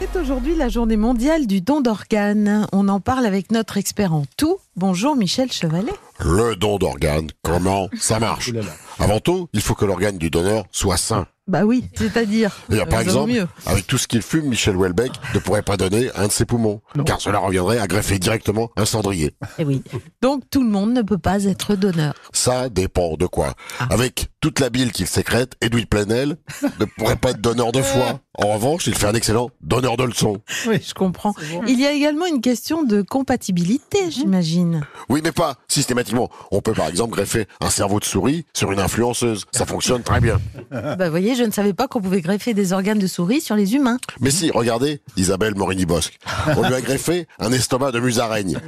C'est 0.00 0.16
aujourd'hui 0.16 0.54
la 0.54 0.68
journée 0.68 0.96
mondiale 0.96 1.48
du 1.48 1.60
don 1.60 1.80
d'organes. 1.80 2.68
On 2.72 2.88
en 2.88 3.00
parle 3.00 3.26
avec 3.26 3.50
notre 3.50 3.78
expert 3.78 4.14
en 4.14 4.22
tout. 4.36 4.58
Bonjour 4.76 5.16
Michel 5.16 5.50
Chevalet. 5.50 5.92
Le 6.20 6.56
don 6.56 6.78
d'organes, 6.78 7.30
comment 7.42 7.88
ça 7.98 8.18
marche 8.18 8.50
Avant 8.98 9.20
tout, 9.20 9.48
il 9.52 9.60
faut 9.60 9.74
que 9.74 9.84
l'organe 9.84 10.18
du 10.18 10.30
donneur 10.30 10.64
soit 10.72 10.96
sain. 10.96 11.26
Bah 11.48 11.64
oui, 11.64 11.84
c'est-à-dire. 11.94 12.54
Et, 12.70 12.76
par 12.84 12.98
euh, 12.98 13.02
exemple, 13.02 13.32
mieux. 13.32 13.48
avec 13.64 13.86
tout 13.86 13.96
ce 13.96 14.06
qu'il 14.06 14.20
fume, 14.20 14.48
Michel 14.48 14.76
Houellebecq 14.76 15.12
ne 15.34 15.38
pourrait 15.38 15.62
pas 15.62 15.78
donner 15.78 16.10
un 16.14 16.26
de 16.26 16.32
ses 16.32 16.44
poumons, 16.44 16.82
car 17.06 17.22
cela 17.22 17.38
reviendrait 17.38 17.78
à 17.78 17.86
greffer 17.86 18.18
directement 18.18 18.70
un 18.76 18.84
cendrier. 18.84 19.34
Eh 19.58 19.64
oui. 19.64 19.82
Donc 20.20 20.42
tout 20.50 20.62
le 20.62 20.68
monde 20.68 20.92
ne 20.92 21.00
peut 21.00 21.16
pas 21.16 21.44
être 21.44 21.74
donneur. 21.74 22.12
Ça 22.34 22.68
dépend 22.68 23.14
de 23.16 23.24
quoi. 23.24 23.54
Avec 23.88 24.28
toute 24.40 24.60
la 24.60 24.68
bile 24.68 24.92
qu'il 24.92 25.06
sécrète, 25.06 25.54
Edoui 25.62 25.86
Plenel 25.86 26.36
ne 26.80 26.84
pourrait 26.84 27.16
pas 27.16 27.30
être 27.30 27.40
donneur 27.40 27.72
de 27.72 27.80
foie. 27.80 28.20
En 28.34 28.52
revanche, 28.52 28.86
il 28.86 28.94
fait 28.94 29.06
un 29.06 29.14
excellent 29.14 29.50
donneur 29.62 29.96
de 29.96 30.04
leçons. 30.04 30.42
Oui, 30.66 30.76
je 30.86 30.92
comprends. 30.92 31.32
Il 31.66 31.80
y 31.80 31.86
a 31.86 31.92
également 31.92 32.26
une 32.26 32.42
question 32.42 32.84
de 32.84 33.00
compatibilité, 33.00 34.10
j'imagine. 34.10 34.86
Oui, 35.08 35.22
mais 35.24 35.32
pas 35.32 35.56
systématiquement. 35.66 36.07
On 36.50 36.60
peut 36.60 36.72
par 36.72 36.88
exemple 36.88 37.12
greffer 37.12 37.46
un 37.60 37.70
cerveau 37.70 38.00
de 38.00 38.04
souris 38.04 38.44
sur 38.54 38.72
une 38.72 38.80
influenceuse. 38.80 39.44
Ça 39.52 39.66
fonctionne 39.66 40.02
très 40.02 40.20
bien. 40.20 40.40
Bah 40.70 41.08
voyez, 41.10 41.34
je 41.34 41.44
ne 41.44 41.50
savais 41.50 41.72
pas 41.72 41.88
qu'on 41.88 42.00
pouvait 42.00 42.20
greffer 42.20 42.54
des 42.54 42.72
organes 42.72 42.98
de 42.98 43.06
souris 43.06 43.40
sur 43.40 43.56
les 43.56 43.74
humains. 43.74 43.98
Mais 44.20 44.30
si, 44.30 44.50
regardez, 44.50 45.00
Isabelle 45.16 45.54
Morini-Bosque. 45.54 46.18
On 46.56 46.66
lui 46.66 46.74
a 46.74 46.80
greffé 46.80 47.26
un 47.38 47.52
estomac 47.52 47.92
de 47.92 48.00
musaraigne. 48.00 48.58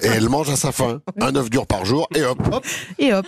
Et 0.00 0.06
elle 0.06 0.28
mange 0.28 0.50
à 0.50 0.56
sa 0.56 0.72
faim. 0.72 1.00
Un 1.20 1.34
œuf 1.36 1.50
dur 1.50 1.66
par 1.66 1.84
jour 1.84 2.08
et 2.14 2.22
hop. 2.24 2.38
Et 2.98 3.12
hop. 3.12 3.26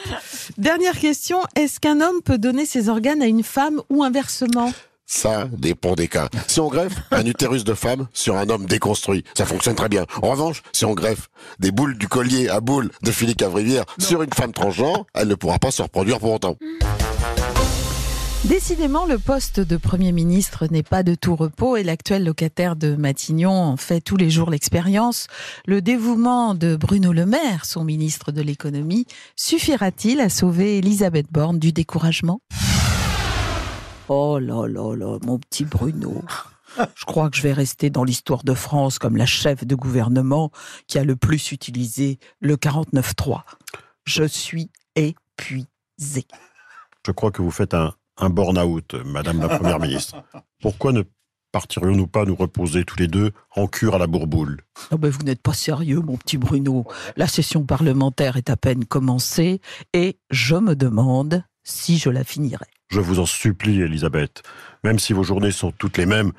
Dernière 0.58 0.98
question, 0.98 1.38
est-ce 1.56 1.80
qu'un 1.80 2.00
homme 2.00 2.22
peut 2.24 2.38
donner 2.38 2.66
ses 2.66 2.88
organes 2.88 3.22
à 3.22 3.26
une 3.26 3.42
femme 3.42 3.80
ou 3.88 4.02
inversement? 4.04 4.72
Ça 5.12 5.48
dépend 5.58 5.96
des 5.96 6.06
cas. 6.06 6.28
Si 6.46 6.60
on 6.60 6.68
greffe 6.68 6.94
un 7.10 7.26
utérus 7.26 7.64
de 7.64 7.74
femme 7.74 8.06
sur 8.12 8.36
un 8.36 8.48
homme 8.48 8.66
déconstruit, 8.66 9.24
ça 9.36 9.44
fonctionne 9.44 9.74
très 9.74 9.88
bien. 9.88 10.06
En 10.22 10.30
revanche, 10.30 10.62
si 10.72 10.84
on 10.84 10.94
greffe 10.94 11.30
des 11.58 11.72
boules 11.72 11.98
du 11.98 12.06
collier 12.06 12.48
à 12.48 12.60
boules 12.60 12.92
de 13.02 13.10
Philippe 13.10 13.38
Cavrivière 13.38 13.84
sur 13.98 14.22
une 14.22 14.32
femme 14.32 14.52
transgenre, 14.52 15.04
elle 15.12 15.26
ne 15.26 15.34
pourra 15.34 15.58
pas 15.58 15.72
se 15.72 15.82
reproduire 15.82 16.20
pour 16.20 16.32
autant. 16.32 16.56
Décidément, 18.44 19.04
le 19.04 19.18
poste 19.18 19.58
de 19.58 19.76
Premier 19.76 20.12
ministre 20.12 20.68
n'est 20.70 20.84
pas 20.84 21.02
de 21.02 21.16
tout 21.16 21.34
repos 21.34 21.76
et 21.76 21.82
l'actuel 21.82 22.24
locataire 22.24 22.76
de 22.76 22.94
Matignon 22.94 23.50
en 23.50 23.76
fait 23.76 24.00
tous 24.00 24.16
les 24.16 24.30
jours 24.30 24.48
l'expérience. 24.48 25.26
Le 25.66 25.82
dévouement 25.82 26.54
de 26.54 26.76
Bruno 26.76 27.12
Le 27.12 27.26
Maire, 27.26 27.64
son 27.64 27.82
ministre 27.82 28.30
de 28.30 28.42
l'économie, 28.42 29.06
suffira-t-il 29.34 30.20
à 30.20 30.28
sauver 30.28 30.78
Elisabeth 30.78 31.26
Borne 31.32 31.58
du 31.58 31.72
découragement? 31.72 32.40
Oh 34.12 34.40
là 34.40 34.66
là 34.66 34.96
là, 34.96 35.18
mon 35.24 35.38
petit 35.38 35.64
Bruno. 35.64 36.20
Je 36.96 37.04
crois 37.04 37.30
que 37.30 37.36
je 37.36 37.42
vais 37.42 37.52
rester 37.52 37.90
dans 37.90 38.02
l'histoire 38.02 38.42
de 38.42 38.54
France 38.54 38.98
comme 38.98 39.16
la 39.16 39.24
chef 39.24 39.64
de 39.64 39.76
gouvernement 39.76 40.50
qui 40.88 40.98
a 40.98 41.04
le 41.04 41.14
plus 41.14 41.52
utilisé 41.52 42.18
le 42.40 42.56
49-3. 42.56 43.42
Je 44.02 44.24
suis 44.24 44.68
épuisé. 44.96 46.26
Je 47.06 47.12
crois 47.12 47.30
que 47.30 47.40
vous 47.40 47.52
faites 47.52 47.72
un, 47.72 47.94
un 48.16 48.30
burn-out, 48.30 48.96
Madame 49.04 49.38
la 49.38 49.56
Première 49.56 49.78
ministre. 49.80 50.16
Pourquoi 50.60 50.90
ne 50.90 51.04
partirions-nous 51.52 52.08
pas 52.08 52.24
nous 52.24 52.34
reposer 52.34 52.84
tous 52.84 52.98
les 52.98 53.06
deux 53.06 53.30
en 53.54 53.68
cure 53.68 53.94
à 53.94 53.98
la 53.98 54.08
bourboule? 54.08 54.62
Non, 54.90 54.98
mais 55.00 55.10
vous 55.10 55.22
n'êtes 55.22 55.40
pas 55.40 55.54
sérieux, 55.54 56.00
mon 56.00 56.16
petit 56.16 56.36
Bruno. 56.36 56.84
La 57.16 57.28
session 57.28 57.62
parlementaire 57.62 58.36
est 58.36 58.50
à 58.50 58.56
peine 58.56 58.86
commencée 58.86 59.60
et 59.92 60.18
je 60.30 60.56
me 60.56 60.74
demande 60.74 61.44
si 61.70 61.98
je 61.98 62.10
la 62.10 62.24
finirai. 62.24 62.66
Je 62.88 63.00
vous 63.00 63.20
en 63.20 63.26
supplie, 63.26 63.80
Elisabeth. 63.80 64.42
Même 64.84 64.98
si 64.98 65.12
vos 65.12 65.22
journées 65.22 65.52
sont 65.52 65.70
toutes 65.70 65.96
les 65.96 66.06
mêmes, 66.06 66.32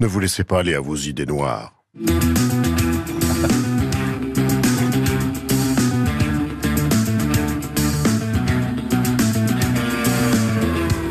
ne 0.00 0.06
vous 0.06 0.20
laissez 0.20 0.44
pas 0.44 0.60
aller 0.60 0.74
à 0.74 0.80
vos 0.80 0.96
idées 0.96 1.26
noires. 1.26 1.72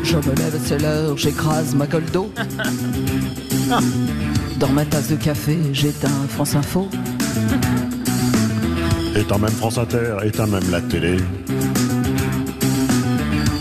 Je 0.04 0.16
me 0.16 0.34
lève, 0.36 0.58
c'est 0.64 0.78
l'heure, 0.78 1.16
j'écrase 1.16 1.74
ma 1.74 1.86
gueule 1.86 2.04
d'eau. 2.12 2.32
Dans 4.58 4.70
ma 4.70 4.84
tasse 4.86 5.08
de 5.08 5.16
café, 5.16 5.58
j'éteins 5.72 6.26
France 6.28 6.54
Info. 6.54 6.88
Éteins 9.16 9.38
même 9.38 9.50
France 9.50 9.78
Inter, 9.78 10.18
éteins 10.24 10.46
même 10.46 10.70
la 10.70 10.80
télé. 10.80 11.16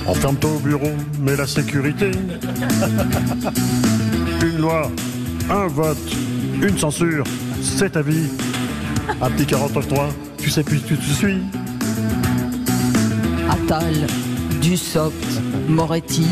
Enferme-toi 0.08 0.52
au 0.52 0.60
bureau, 0.60 0.92
mais 1.20 1.36
la 1.36 1.48
sécurité. 1.48 2.12
Une 4.42 4.58
loi, 4.58 4.92
un 5.50 5.68
vote, 5.68 5.98
une 6.62 6.78
censure, 6.78 7.24
c'est 7.62 7.92
ta 7.92 8.02
vie. 8.02 8.28
Un 9.22 9.30
petit 9.32 9.46
49.3, 9.46 10.10
tu 10.38 10.50
sais 10.50 10.64
plus 10.64 10.82
tu 10.82 10.96
te 10.96 11.04
suis. 11.04 11.40
Attal, 13.50 13.94
Dussopt, 14.62 15.14
Moretti, 15.68 16.28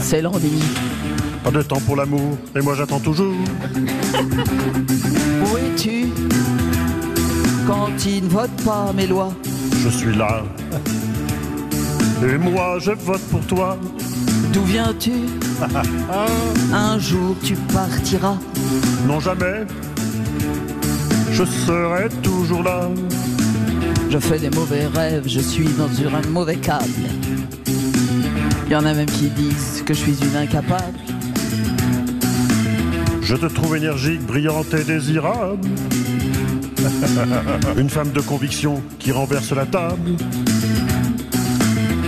c'est 0.00 0.20
l'endémie. 0.20 0.62
Pas 1.42 1.50
de 1.50 1.62
temps 1.62 1.80
pour 1.80 1.96
l'amour, 1.96 2.36
et 2.54 2.60
moi 2.60 2.74
j'attends 2.74 3.00
toujours. 3.00 3.34
Où 5.42 5.56
es-tu? 5.56 6.08
Quand 7.66 7.88
ils 8.06 8.24
ne 8.24 8.28
votent 8.28 8.64
pas 8.64 8.92
mes 8.94 9.06
lois 9.06 9.32
Je 9.82 9.88
suis 9.88 10.14
là. 10.14 10.42
Et 12.22 12.38
moi 12.38 12.78
je 12.80 12.92
vote 12.92 13.20
pour 13.30 13.40
toi. 13.46 13.78
D'où 14.52 14.62
viens-tu 14.62 15.12
Un 16.72 16.98
jour 16.98 17.36
tu 17.42 17.54
partiras. 17.72 18.38
Non 19.06 19.20
jamais. 19.20 19.66
Je 21.30 21.44
serai 21.44 22.08
toujours 22.22 22.62
là. 22.62 22.88
Je 24.08 24.18
fais 24.18 24.38
des 24.38 24.50
mauvais 24.50 24.86
rêves, 24.86 25.24
je 25.26 25.40
suis 25.40 25.68
dans 25.68 25.88
un 25.88 26.30
mauvais 26.30 26.56
câble. 26.56 26.84
Il 28.66 28.72
y 28.72 28.76
en 28.76 28.84
a 28.84 28.94
même 28.94 29.06
qui 29.06 29.28
disent 29.28 29.82
que 29.84 29.92
je 29.92 30.00
suis 30.00 30.16
une 30.24 30.36
incapable. 30.36 30.98
Je 33.22 33.36
te 33.36 33.46
trouve 33.46 33.76
énergique, 33.76 34.22
brillante 34.22 34.72
et 34.72 34.84
désirable. 34.84 35.68
Une 37.76 37.90
femme 37.90 38.12
de 38.12 38.20
conviction 38.20 38.82
qui 38.98 39.12
renverse 39.12 39.52
la 39.52 39.66
table. 39.66 40.16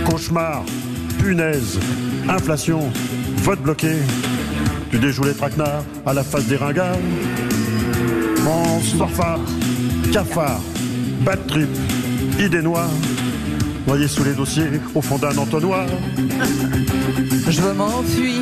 Cauchemar, 0.09 0.63
punaise, 1.19 1.79
inflation, 2.27 2.81
vote 3.43 3.61
bloqué. 3.61 3.91
Tu 4.89 4.97
déjoues 4.97 5.25
les 5.25 5.35
traquenards 5.35 5.83
à 6.03 6.13
la 6.13 6.23
face 6.23 6.45
des 6.45 6.55
ringards. 6.55 6.97
Monstre 8.43 9.07
phare, 9.07 9.39
cafard, 10.11 10.61
bad 11.21 11.45
trip, 11.45 11.69
idée 12.39 12.63
noire. 12.63 12.89
Noyé 13.85 14.07
sous 14.07 14.23
les 14.23 14.33
dossiers 14.33 14.81
au 14.95 15.01
fond 15.01 15.19
d'un 15.19 15.37
entonnoir. 15.37 15.85
Je 17.47 17.61
veux 17.61 17.73
m'enfuir. 17.73 18.41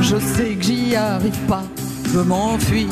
Je 0.00 0.16
sais 0.16 0.54
que 0.54 0.62
j'y 0.62 0.96
arrive 0.96 1.38
pas. 1.46 1.64
Je 2.06 2.10
veux 2.10 2.24
m'enfuir. 2.24 2.88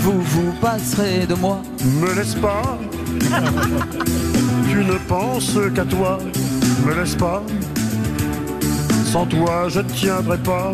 Vous 0.00 0.20
vous 0.20 0.52
passerez 0.60 1.24
de 1.26 1.34
moi. 1.34 1.62
Me 2.00 2.14
laisse 2.16 2.34
pas. 2.34 2.78
Tu 4.76 4.84
ne 4.84 4.98
penses 5.08 5.58
qu'à 5.74 5.84
toi. 5.86 6.18
Me 6.86 6.94
laisse 6.94 7.14
pas. 7.14 7.42
Sans 9.06 9.24
toi, 9.24 9.68
je 9.70 9.80
ne 9.80 9.88
tiendrai 9.88 10.36
pas. 10.36 10.72